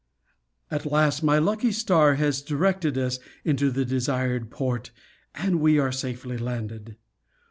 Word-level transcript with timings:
At 0.71 0.87
last 0.91 1.21
my 1.21 1.37
lucky 1.37 1.71
star 1.71 2.15
has 2.15 2.41
directed 2.41 2.97
us 2.97 3.19
into 3.45 3.69
the 3.69 3.85
desired 3.85 4.49
port, 4.49 4.89
and 5.35 5.59
we 5.61 5.77
are 5.77 5.91
safely 5.91 6.39
landed. 6.39 6.95